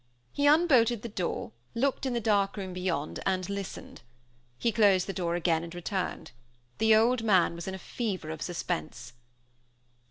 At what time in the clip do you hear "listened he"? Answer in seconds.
3.47-4.71